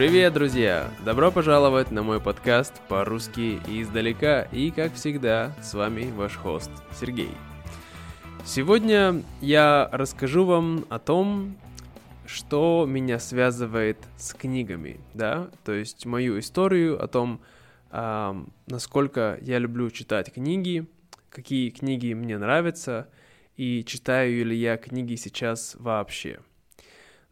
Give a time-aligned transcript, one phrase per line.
[0.00, 0.90] Привет, друзья!
[1.04, 4.44] Добро пожаловать на мой подкаст по-русски издалека.
[4.50, 7.28] И, как всегда, с вами ваш хост Сергей.
[8.46, 11.54] Сегодня я расскажу вам о том,
[12.24, 17.42] что меня связывает с книгами, да, то есть мою историю о том,
[17.90, 20.86] э, насколько я люблю читать книги,
[21.28, 23.10] какие книги мне нравятся
[23.58, 26.40] и читаю ли я книги сейчас вообще.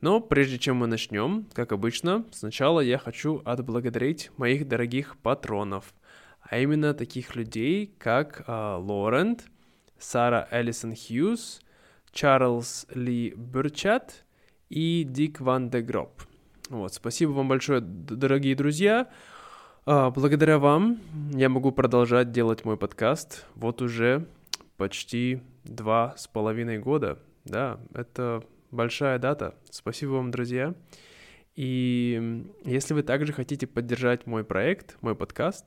[0.01, 5.93] Но прежде чем мы начнем, как обычно, сначала я хочу отблагодарить моих дорогих патронов,
[6.41, 9.47] а именно таких людей, как э, Лорент,
[9.99, 11.61] Сара Эллисон Хьюз,
[12.13, 14.25] Чарльз Ли Бурчат–
[14.69, 16.23] и Дик Ван де Гроб.
[16.69, 19.09] Вот, спасибо вам большое, дорогие друзья.
[19.87, 20.99] А, благодаря вам
[21.33, 23.47] я могу продолжать делать мой подкаст.
[23.55, 24.27] Вот уже
[24.77, 27.19] почти два с половиной года.
[27.45, 29.55] Да, это большая дата.
[29.71, 30.75] Спасибо вам, друзья.
[31.55, 35.65] И если вы также хотите поддержать мой проект, мой подкаст,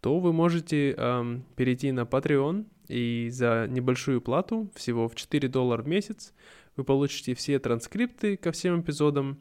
[0.00, 5.82] то вы можете эм, перейти на Patreon и за небольшую плату, всего в 4 доллара
[5.82, 6.34] в месяц,
[6.76, 9.40] вы получите все транскрипты ко всем эпизодам,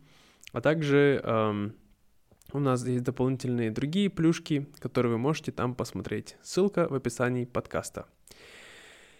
[0.52, 1.76] а также эм,
[2.52, 6.38] у нас есть дополнительные другие плюшки, которые вы можете там посмотреть.
[6.42, 8.06] Ссылка в описании подкаста.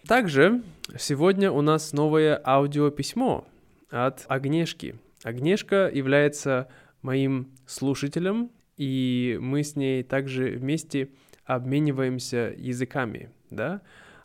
[0.06, 0.62] Также
[0.98, 3.44] сегодня у нас новое аудиописьмо
[3.90, 4.96] от Агнешки.
[5.22, 6.68] Агнешка является
[7.02, 11.10] моим слушателем, и мы с ней также вместе
[11.44, 13.82] обмениваемся языками, да?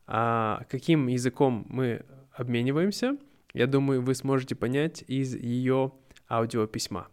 [0.08, 3.18] А каким языком мы обмениваемся–
[3.56, 5.94] я думаю, вы сможете понять из ее
[6.30, 7.08] аудиописьма.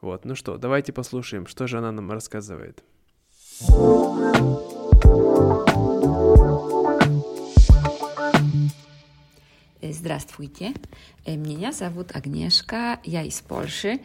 [0.00, 2.84] Вот, ну что, давайте послушаем, что же она нам рассказывает.
[9.92, 10.72] Здравствуйте,
[11.26, 14.00] меня зовут Агнешка, я из Польши,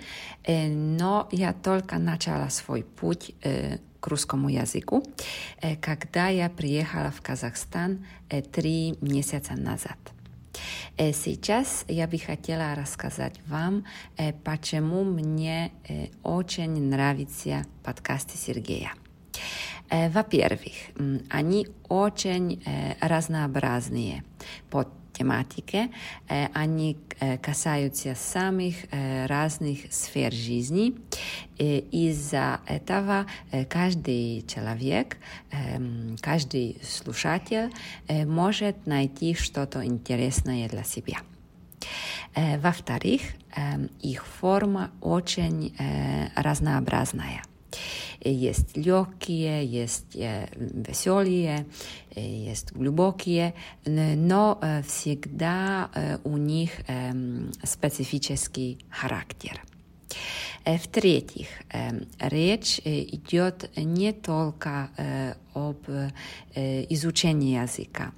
[0.48, 5.04] но я только начала свой путь к русскому языку,
[5.82, 8.06] когда я приехала в Казахстан
[8.52, 9.98] три месяца назад.
[10.98, 13.86] Сейчас я бы хотела рассказать вам,
[14.44, 15.72] почему мне
[16.24, 18.94] очень нравятся подкасты Сергея.
[19.90, 20.74] Во-первых,
[21.30, 22.64] они очень
[23.02, 24.24] разнообразные
[24.72, 24.88] по
[25.18, 25.90] тематике.
[26.54, 26.98] Они
[27.42, 30.96] касаются самых разных сфер жизни.
[31.58, 33.26] Из-за этого
[33.70, 35.18] каждый человек,
[36.22, 37.72] каждый слушатель
[38.10, 41.18] может найти что-то интересное для себя.
[42.36, 43.22] Во-вторых,
[44.02, 45.76] их форма очень
[46.36, 47.42] разнообразная–
[48.22, 51.66] есть легкие, есть веселые,
[52.16, 53.54] есть глубокие,
[53.86, 56.72] но всегда у них
[57.64, 59.62] специфический характер.
[60.66, 61.48] В-третьих,
[62.20, 65.88] речь идет не только об
[66.56, 68.14] изучении языка,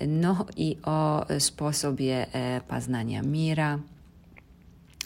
[0.00, 3.82] но и о способе познания мира,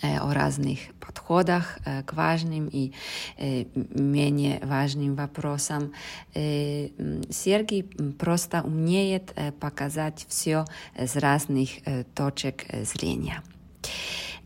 [0.02, 2.92] о разных подходах к важным и
[3.38, 5.92] менее важным вопросам.
[6.34, 7.84] Сергей
[8.18, 10.64] просто умеет показать все
[10.96, 11.70] с разных
[12.14, 13.42] точек зрения.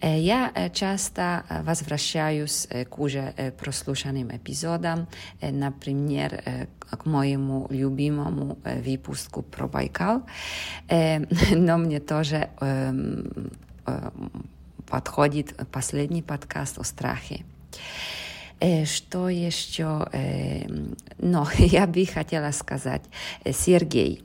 [0.03, 5.09] Я часто возвращаюсь к уже прослушанным эпизодам,
[5.41, 10.23] например, к моему любимому выпуску про Байкал,
[10.91, 12.51] но мне тоже
[14.87, 17.45] подходит последний подкаст о страхе.
[18.87, 20.09] Что еще?
[21.19, 23.03] Но я бы хотела сказать,
[23.53, 24.25] Сергей,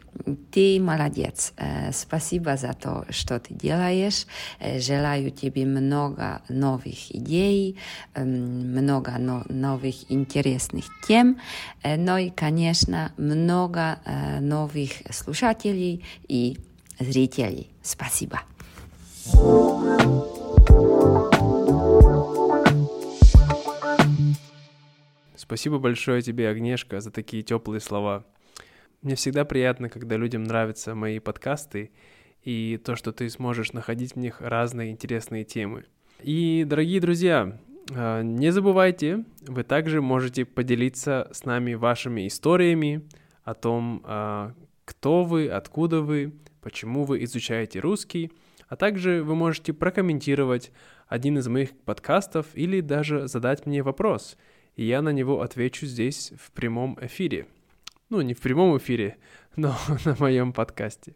[0.51, 1.53] ты молодец.
[1.91, 4.25] Спасибо за то, что ты делаешь.
[4.77, 7.77] Желаю тебе много новых идей,
[8.15, 11.37] много новых интересных тем,
[11.83, 13.99] но и, конечно, много
[14.39, 16.57] новых слушателей и
[16.99, 17.69] зрителей.
[17.83, 18.41] Спасибо.
[25.51, 28.23] Спасибо большое тебе, Агнешка, за такие теплые слова.
[29.01, 31.91] Мне всегда приятно, когда людям нравятся мои подкасты
[32.41, 35.83] и то, что ты сможешь находить в них разные интересные темы.
[36.21, 37.59] И, дорогие друзья,
[37.93, 43.01] а, не забывайте, вы также можете поделиться с нами вашими историями
[43.43, 44.53] о том, а,
[44.85, 46.31] кто вы, откуда вы,
[46.61, 48.31] почему вы изучаете русский,
[48.69, 50.71] а также вы можете прокомментировать
[51.09, 54.37] один из моих подкастов или даже задать мне вопрос–
[54.75, 57.47] и я на него отвечу здесь в прямом эфире.
[58.09, 59.17] Ну, не в прямом эфире,
[59.55, 59.75] но
[60.05, 61.15] на моем подкасте.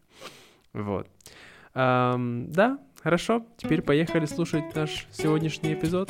[0.74, 1.08] Вот.
[1.74, 3.46] Эм, да, хорошо.
[3.58, 6.10] Теперь поехали слушать наш сегодняшний эпизод.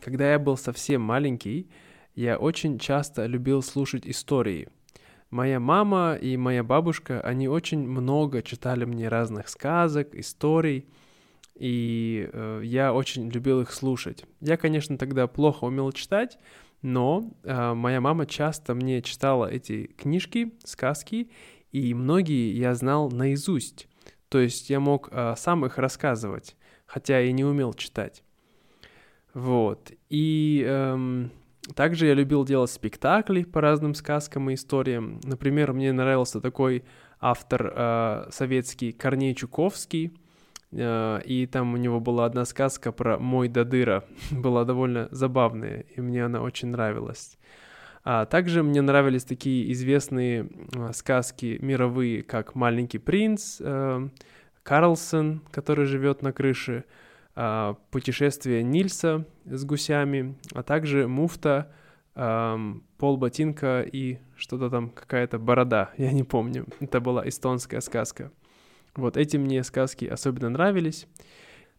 [0.00, 1.70] Когда я был совсем маленький,
[2.14, 4.68] я очень часто любил слушать истории—
[5.32, 10.84] Моя мама и моя бабушка, они очень много читали мне разных сказок, историй,
[11.54, 14.26] и э, я очень любил их слушать.
[14.42, 16.38] Я, конечно, тогда плохо умел читать,
[16.82, 21.30] но э, моя мама часто мне читала эти книжки, сказки,
[21.70, 23.88] и многие я знал наизусть.
[24.28, 28.22] То есть я мог э, сам их рассказывать, хотя и не умел читать.
[29.32, 29.92] Вот.
[30.10, 31.30] И эм,
[31.74, 35.20] также я любил делать спектакли по разным сказкам и историям.
[35.24, 36.84] Например, мне нравился такой
[37.20, 40.12] автор э, советский Корней Чуковский.
[40.72, 44.04] Э, и там у него была одна сказка про «Мой Дадыра».
[44.32, 47.38] была довольно забавная, и мне она очень нравилась.
[48.04, 54.08] А также мне нравились такие известные э, сказки мировые, как «Маленький принц», э,
[54.64, 56.84] «Карлсон», который живет на крыше,
[57.90, 61.72] «Путешествие Нильса с гусями», а также «Муфта»,
[62.14, 62.56] э,
[62.98, 66.66] «Пол ботинка» и что-то там, какая-то борода, я не помню.
[66.80, 68.30] Это была эстонская сказка.
[68.94, 71.06] Вот эти мне сказки особенно нравились.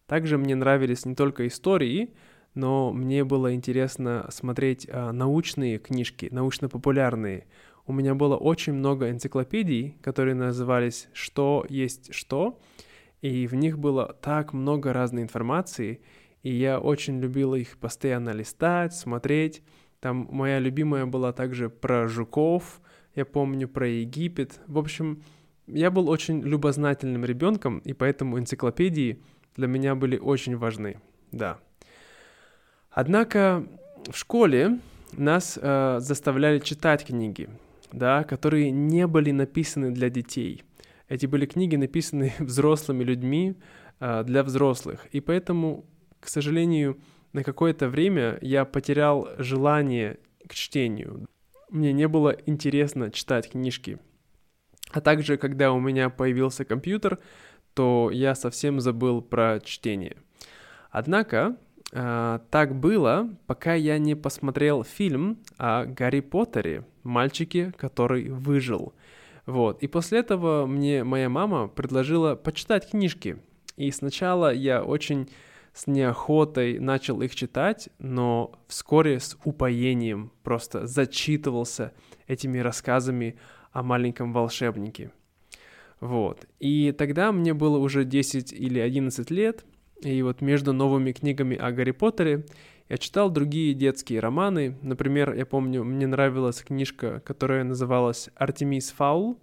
[0.06, 2.14] Также мне нравились не только истории,
[2.54, 7.46] но мне было интересно смотреть а, научные книжки, научно-популярные.
[7.86, 12.58] У меня было очень много энциклопедий, которые назывались «Что есть что»,
[13.24, 16.02] и в них было так много разной информации,
[16.42, 19.62] и я очень любил их постоянно листать, смотреть.
[20.00, 22.82] Там моя любимая была также про жуков,
[23.14, 24.60] я помню про Египет.
[24.66, 25.22] В общем,
[25.66, 29.22] я был очень любознательным ребенком, и поэтому энциклопедии
[29.56, 31.00] для меня были очень важны.
[31.32, 31.56] Да.
[32.90, 33.66] Однако
[34.06, 34.80] в школе
[35.12, 37.48] нас э, заставляли читать книги,
[37.90, 40.62] да, которые не были написаны для детей.
[41.08, 43.56] Эти были книги, написаны взрослыми людьми
[44.00, 45.06] э, для взрослых.
[45.12, 45.84] И поэтому,
[46.20, 46.98] к сожалению,
[47.32, 50.18] на какое-то время я потерял желание
[50.48, 51.26] к чтению.
[51.70, 53.98] Мне не было интересно читать книжки.
[54.92, 57.18] А также, когда у меня появился компьютер,
[57.74, 60.16] то я совсем забыл про чтение.
[60.90, 61.56] Однако,
[61.92, 68.94] э, так было, пока я не посмотрел фильм о Гарри Поттере, мальчике, который выжил.
[69.46, 69.82] Вот.
[69.82, 73.38] И после этого мне моя мама предложила почитать книжки.
[73.76, 75.28] И сначала я очень
[75.74, 81.92] с неохотой начал их читать, но вскоре с упоением просто зачитывался
[82.28, 83.36] этими рассказами
[83.72, 85.10] о маленьком волшебнике.
[86.00, 86.46] Вот.
[86.60, 89.64] И тогда мне было уже 10 или 11 лет,
[90.00, 92.44] и вот между новыми книгами о Гарри Поттере
[92.88, 94.76] я читал другие детские романы.
[94.82, 99.38] Например, я помню, мне нравилась книжка, которая называлась «Артемис Фаул».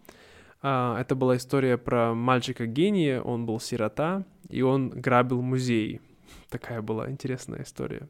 [0.61, 6.01] А, это была история про мальчика-гения, он был сирота, и он грабил музей.
[6.49, 8.07] Такая была интересная история.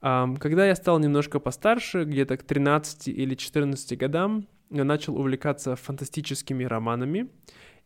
[0.00, 6.62] Когда я стал немножко постарше, где-то к 13 или 14 годам, я начал увлекаться фантастическими
[6.64, 7.28] романами,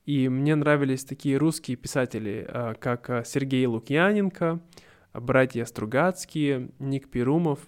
[0.04, 4.61] и мне нравились такие русские писатели, а, как а, Сергей Лукьяненко,
[5.14, 7.61] братья Стругацкие, Ник Перумов.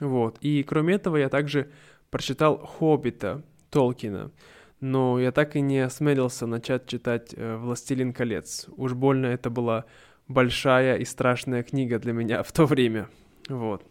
[0.00, 0.38] Вот.
[0.40, 1.70] И кроме этого я также
[2.10, 4.30] прочитал «Хоббита» Толкина,
[4.80, 8.66] но я так и не осмелился начать читать э, «Властелин колец».
[8.76, 9.84] Уж больно это была
[10.28, 13.08] большая и страшная книга для меня в то время.
[13.48, 13.84] Вот.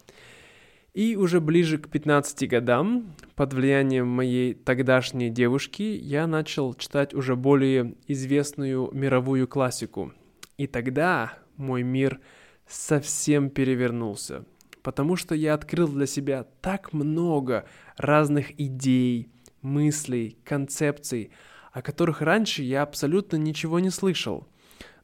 [0.93, 7.35] И уже ближе к 15 годам, под влиянием моей тогдашней девушки, я начал читать уже
[7.35, 10.13] более известную мировую классику.
[10.57, 12.21] И тогда мой мир
[12.67, 14.45] совсем перевернулся,
[14.81, 17.65] потому что я открыл для себя так много
[17.97, 19.29] разных идей,
[19.61, 21.31] мыслей, концепций,
[21.71, 24.47] о которых раньше я абсолютно ничего не слышал–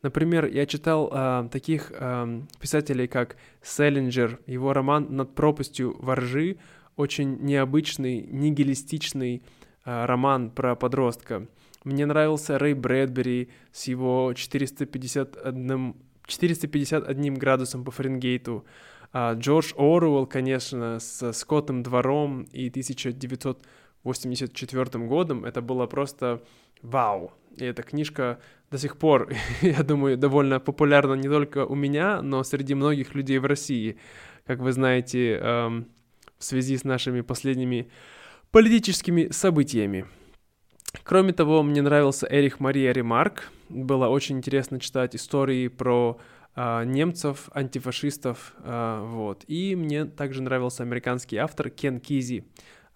[0.01, 6.58] Например, я читал э, таких э, писателей, как Селлинджер, его роман «Над пропастью воржи»,
[6.96, 9.44] очень необычный, нигилистичный
[9.86, 11.48] э, роман про подростка.
[11.84, 15.96] Мне нравился Рэй Брэдбери с его 451,
[16.31, 18.65] 451 градусом по Фаренгейту.
[19.13, 25.45] А Джордж Оруэлл, конечно, с Скоттом двором и 1984 годом.
[25.45, 26.41] Это было просто
[26.81, 27.33] вау.
[27.57, 28.39] И эта книжка
[28.71, 33.38] до сих пор, я думаю, довольно популярна не только у меня, но среди многих людей
[33.38, 33.97] в России.
[34.45, 35.88] Как вы знаете, эм,
[36.38, 37.89] в связи с нашими последними
[38.51, 40.05] политическими событиями.
[41.03, 43.50] Кроме того, мне нравился Эрих Мария Ремарк.
[43.71, 46.19] Было очень интересно читать истории про
[46.55, 48.53] э, немцев, антифашистов.
[48.59, 49.43] Э, вот.
[49.47, 52.45] И мне также нравился американский автор Кен Кизи.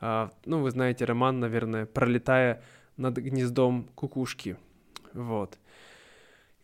[0.01, 2.61] Э, ну, вы знаете роман, наверное, «Пролетая
[2.97, 4.57] над гнездом кукушки».
[5.13, 5.57] Вот.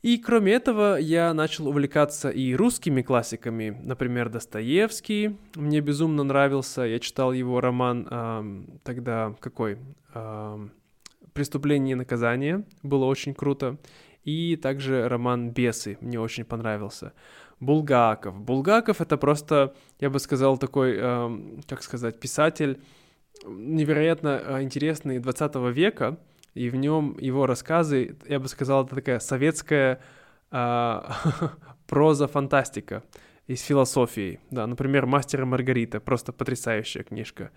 [0.02, 5.38] И кроме этого, я начал увлекаться и русскими классиками, например, Достоевский.
[5.56, 9.78] Мне безумно нравился, я читал его роман э, тогда какой?
[10.16, 10.68] Э,
[11.34, 13.78] «Преступление и наказание», было очень круто.
[14.24, 17.14] И также роман «Бесы» мне очень понравился.
[17.60, 18.40] Булгаков.
[18.40, 22.80] Булгаков это просто, я бы сказал, такой, э, как сказать, писатель
[23.46, 26.18] невероятно э, интересный 20 века,
[26.54, 30.02] и в нем его рассказы, я бы сказал, это такая советская
[30.50, 31.16] а,
[31.88, 33.04] проза-фантастика
[33.52, 34.40] из философии.
[34.50, 37.52] Да, например, «Мастер и Маргарита», просто потрясающая книжка.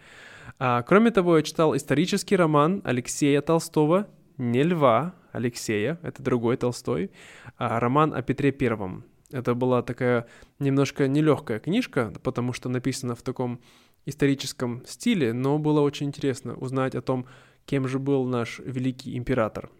[0.58, 7.10] А, кроме того, я читал исторический роман Алексея Толстого «Не льва», Алексея, это другой Толстой,
[7.56, 9.04] а роман о Петре Первом.
[9.32, 10.28] Это была такая
[10.60, 13.60] немножко нелегкая книжка, потому что написана в таком
[14.06, 17.26] историческом стиле, но было очень интересно узнать о том,
[17.66, 19.70] кем же был наш великий император.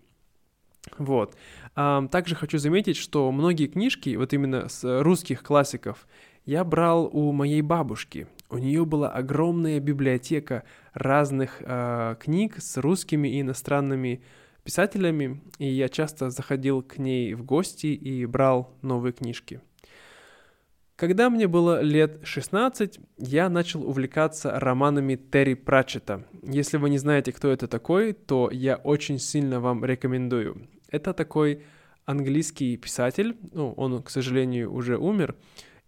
[0.99, 1.37] Вот.
[1.75, 6.07] Также хочу заметить, что многие книжки, вот именно с русских классиков,
[6.47, 8.27] я брал у моей бабушки.
[8.51, 14.23] У нее была огромная библиотека разных э, книг с русскими и иностранными
[14.63, 19.61] писателями, и я часто заходил к ней в гости и брал новые книжки.
[20.97, 26.25] Когда мне было лет 16, я начал увлекаться романами Терри Пратчета.
[26.43, 30.69] Если вы не знаете, кто это такой, то я очень сильно вам рекомендую.
[30.89, 31.63] Это такой
[32.05, 35.35] английский писатель, ну, он, к сожалению, уже умер,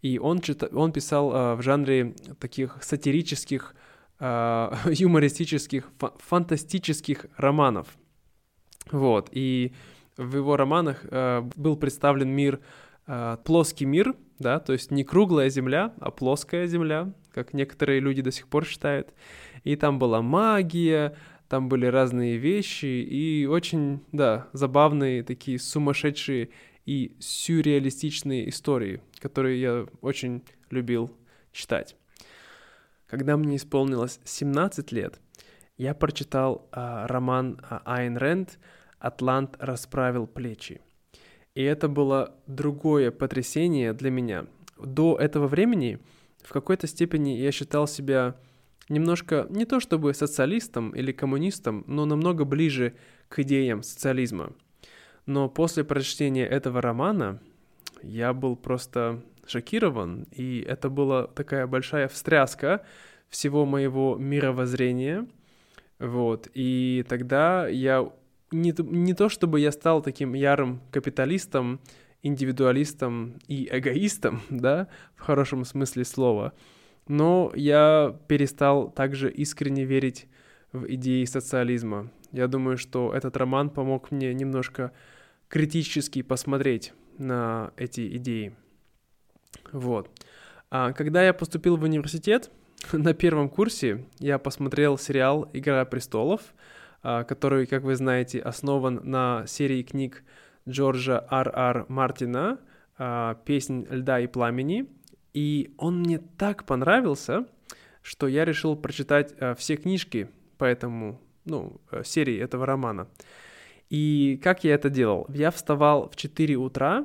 [0.03, 0.69] и он, чита...
[0.73, 3.75] он писал э, в жанре таких сатирических,
[4.21, 7.97] э, юмористических, фа- фантастических романов.
[8.91, 9.73] Вот, и
[10.17, 12.61] в его романах э, был представлен мир,
[13.07, 18.23] э, плоский мир, да, то есть не круглая земля, а плоская земля, как некоторые люди
[18.23, 19.13] до сих пор считают.
[19.65, 21.17] И там была магия,
[21.49, 26.51] там были разные вещи и очень, да, забавные такие сумасшедшие
[26.87, 31.11] и сюрреалистичные истории, которые я очень любил
[31.53, 31.97] читать.
[33.07, 35.21] Когда мне исполнилось 17 лет,
[35.77, 38.59] я прочитал а, роман а, Айн Рэнд
[38.99, 40.81] «Атлант расправил плечи».
[41.55, 44.47] И это было другое потрясение для меня.
[44.79, 45.99] До этого времени
[46.43, 48.37] в какой-то степени я считал себя
[48.89, 52.95] немножко не то чтобы социалистом или коммунистом, но намного ближе
[53.29, 54.53] к идеям социализма.
[55.27, 57.41] Но после прочтения этого романа
[58.03, 62.85] я был просто шокирован, и это была такая большая встряска
[63.29, 65.27] всего моего мировоззрения.
[65.99, 68.11] Вот, и тогда я
[68.51, 71.81] не, не то чтобы я стал таким ярым капиталистом,
[72.23, 76.53] индивидуалистом и эгоистом, да, в хорошем смысле слова,
[77.09, 80.27] но я перестал также искренне верить
[80.73, 82.11] в идеи социализма.
[82.33, 84.93] Я думаю, что этот роман помог мне немножко
[85.49, 88.55] критически посмотреть на эти идеи.
[89.73, 90.11] Вот.
[90.71, 92.51] А когда я поступил в университет,
[92.93, 96.55] на первом курсе я посмотрел сериал «Игра престолов»,
[97.03, 100.25] а, который, как вы знаете, основан на серии книг
[100.69, 101.53] Джорджа Р.
[101.55, 101.87] Р.
[101.89, 102.59] Мартина
[102.99, 104.87] а, «Песнь льда и пламени».
[105.37, 107.45] И он мне так понравился,
[108.01, 113.07] что я решил прочитать а, все книжки по этому, ну, серии этого романа.
[113.91, 115.27] И как я это делал?
[115.29, 117.05] Я вставал в 4 утра,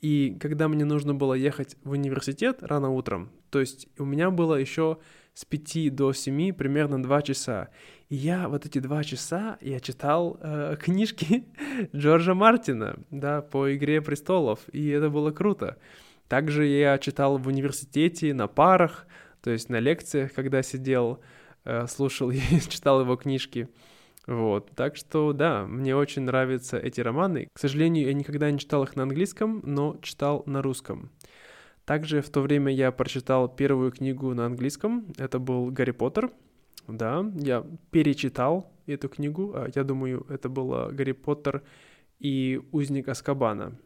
[0.00, 4.56] и когда мне нужно было ехать в университет рано утром, то есть у меня было
[4.56, 4.98] еще
[5.34, 7.68] с 5 до 7 примерно 2 часа.
[8.08, 11.44] И я вот эти два часа я читал э, книжки
[11.94, 15.78] Джорджа Мартина, да, по «Игре престолов», и это было круто.
[16.32, 19.06] Также я читал в университете на парах,
[19.42, 21.20] то есть на лекциях, когда сидел,
[21.64, 23.68] э, слушал и читал его книжки.
[24.26, 27.48] Вот, так что да, мне очень нравятся эти романы.
[27.52, 31.10] К сожалению, я никогда не читал их на английском, но читал на русском.
[31.84, 35.12] Также в то время я прочитал первую книгу на английском.
[35.18, 36.30] Это был «Гарри Поттер»,
[36.88, 39.52] да, я перечитал эту книгу.
[39.54, 41.62] А, я думаю, это было Гарри Поттер
[42.18, 43.76] и Узник Аскабана.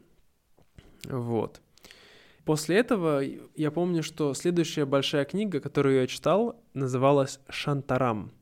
[1.09, 1.61] Вот.
[2.47, 3.21] После этого
[3.55, 8.33] я помню, что следующая большая книга, которую я читал, называлась «Шантарам».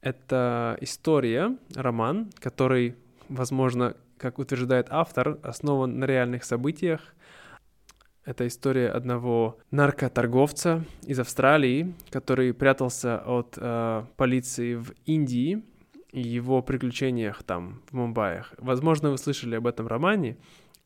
[0.00, 2.96] Это история, роман, который,
[3.28, 7.14] возможно, как утверждает автор, основан на реальных событиях–
[8.24, 15.62] это история одного наркоторговца из Австралии, который прятался от э, полиции в Индии
[16.10, 18.54] и его приключениях там, в Мумбаях.
[18.56, 20.38] Возможно, вы слышали об этом романе.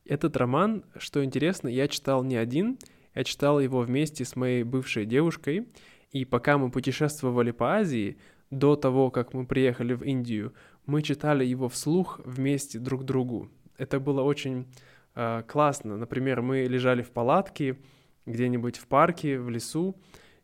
[0.09, 2.79] Этот роман, что интересно, я читал не один,
[3.13, 5.67] я читал его вместе с моей бывшей девушкой,
[6.11, 8.17] и пока мы путешествовали по Азии,
[8.49, 10.55] до того, как мы приехали в Индию,
[10.87, 13.51] мы читали его вслух вместе друг другу.
[13.77, 14.65] Это было очень
[15.13, 15.95] э, классно.
[15.95, 17.77] Например, мы лежали в палатке
[18.25, 19.95] где-нибудь в парке, в лесу,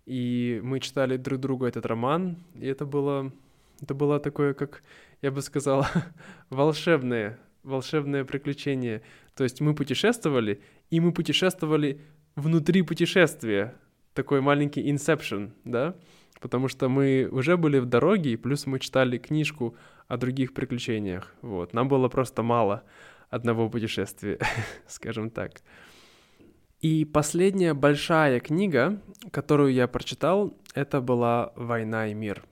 [0.06, 3.32] и мы читали друг другу этот роман, и это было,
[3.82, 4.84] это было такое, как
[5.24, 5.88] я бы сказал,
[6.52, 9.02] волшебное, волшебное приключение.
[9.36, 12.02] То есть мы путешествовали, и мы путешествовали
[12.36, 13.76] внутри путешествия.
[14.14, 15.96] Такой маленький инсепшн, да?
[16.40, 19.76] Потому что мы уже были в дороге, и плюс мы читали книжку
[20.08, 21.34] о других приключениях.
[21.42, 21.74] Вот.
[21.74, 22.84] Нам было просто мало
[23.30, 24.40] одного путешествия,
[24.88, 25.62] скажем так.
[26.80, 32.44] И последняя большая книга, которую я прочитал, это была «Война и мир».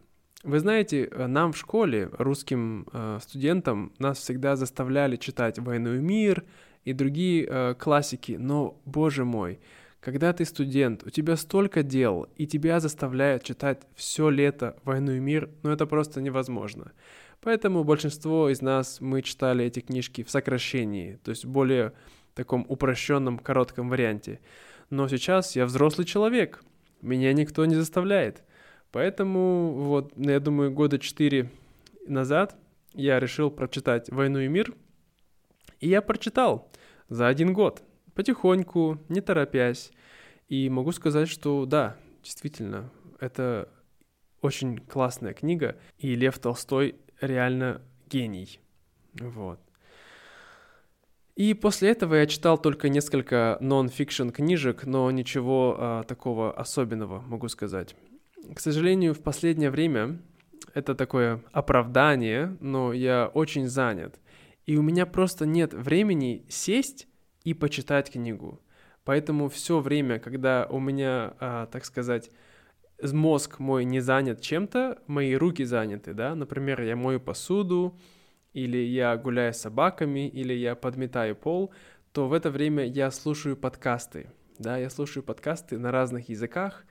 [0.44, 6.44] Вы знаете, нам в школе, русским э, студентам, нас всегда заставляли читать «Войну и мир»
[6.84, 9.62] и другие э, классики, но, боже мой,
[10.02, 15.20] когда ты студент, у тебя столько дел, и тебя заставляют читать все лето «Войну и
[15.22, 16.92] мир», ну это просто невозможно.
[17.40, 21.94] Поэтому большинство из нас, мы читали эти книжки в сокращении, то есть более
[22.36, 24.42] таком упрощенном, коротком варианте.
[24.90, 26.66] Но сейчас я взрослый человек,
[27.02, 28.44] меня никто не заставляет.
[28.94, 31.50] Поэтому вот, я думаю, года четыре
[32.06, 32.56] назад
[32.94, 34.72] я решил прочитать «Войну и мир»,
[35.80, 36.72] и я прочитал
[37.10, 37.82] за один год,
[38.14, 39.92] потихоньку, не торопясь.
[40.48, 43.68] И могу сказать, что да, действительно, это
[44.42, 47.82] очень классная книга, и Лев Толстой реально
[48.12, 48.60] гений.
[49.20, 49.60] Вот.
[51.36, 57.48] И после этого я читал только несколько нон-фикшн книжек, но ничего а, такого особенного, могу
[57.48, 57.96] сказать.
[58.54, 60.20] К сожалению, в последнее время
[60.74, 64.20] это такое оправдание, но я очень занят.
[64.66, 67.08] И у меня просто нет времени сесть
[67.44, 68.62] и почитать книгу.
[69.04, 72.32] Поэтому все время, когда у меня, а, так сказать,
[73.02, 77.98] мозг мой не занят чем-то, мои руки заняты, да, например, я мою посуду,
[78.54, 81.74] или я гуляю с собаками, или я подметаю пол,
[82.14, 84.30] то в это время я слушаю подкасты.
[84.60, 86.86] Да, я слушаю подкасты на разных языках,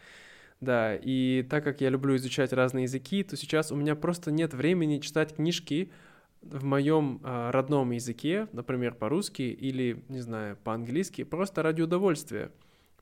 [0.63, 4.55] да, и так как я люблю изучать разные языки, то сейчас у меня просто нет
[4.55, 5.93] времени читать книжки
[6.41, 12.51] в моем а, родном языке, например, по-русски или, не знаю, по-английски, просто ради удовольствия.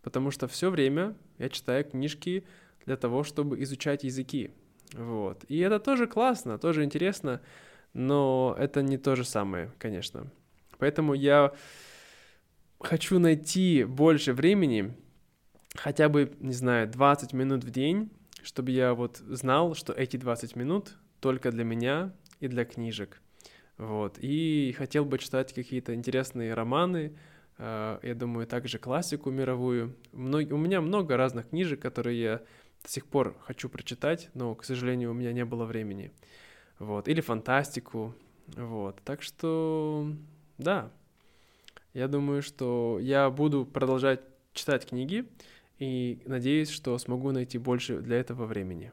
[0.02, 2.44] Потому что все время я читаю книжки
[2.84, 4.50] для того, чтобы изучать языки.
[4.94, 5.44] Вот.
[5.46, 7.40] И это тоже классно, тоже интересно
[7.92, 10.30] но это не то же самое, конечно.
[10.78, 11.52] Поэтому я
[12.78, 14.94] хочу найти больше времени,
[15.74, 18.10] хотя бы, не знаю, 20 минут в день,
[18.42, 23.20] чтобы я вот знал, что эти 20 минут только для меня и для книжек.
[23.76, 24.18] Вот.
[24.18, 27.16] И хотел бы читать какие-то интересные романы,
[27.58, 29.96] э, я думаю, также классику мировую.
[30.12, 32.42] У меня много разных книжек, которые я
[32.82, 36.12] до сих пор хочу прочитать, но, к сожалению, у меня не было времени
[36.80, 38.14] вот, или фантастику,
[38.56, 40.10] вот, так что,
[40.58, 40.90] да,
[41.92, 44.20] я думаю, что я буду продолжать
[44.54, 45.28] читать книги
[45.80, 48.92] и надеюсь, что смогу найти больше для этого времени.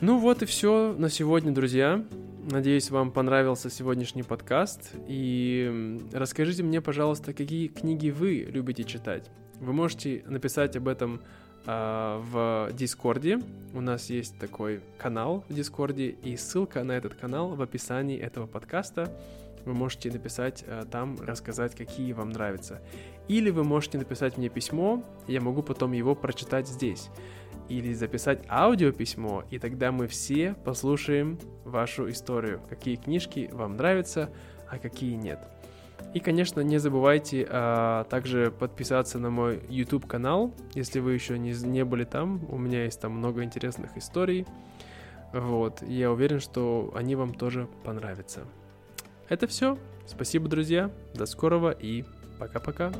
[0.00, 2.04] Ну вот и все на сегодня, друзья.
[2.50, 4.92] Надеюсь, вам понравился сегодняшний подкаст.
[5.06, 9.30] И расскажите мне, пожалуйста, какие книги вы любите читать.
[9.60, 11.20] Вы можете написать об этом
[11.66, 13.40] а, в Дискорде.
[13.72, 18.46] У нас есть такой канал в Дискорде, и ссылка на этот канал в описании этого
[18.46, 19.10] подкаста.
[19.64, 22.82] Вы можете написать а, там, рассказать, какие вам нравятся.
[23.28, 27.10] Или вы можете написать мне письмо, я могу потом его прочитать здесь.
[27.68, 34.30] Или записать аудиописьмо, и тогда мы все послушаем вашу историю, какие книжки вам нравятся,
[34.68, 35.38] а какие нет.
[36.12, 41.52] И, конечно, не забывайте а, также подписаться на мой YouTube канал, если вы еще не,
[41.52, 42.44] не были там.
[42.50, 44.46] У меня есть там много интересных историй.
[45.32, 48.44] Вот, я уверен, что они вам тоже понравятся.
[49.28, 49.78] Это все.
[50.06, 50.90] Спасибо, друзья.
[51.14, 52.04] До скорого и
[52.38, 52.92] пока-пока.